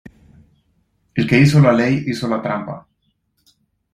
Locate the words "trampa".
2.41-2.87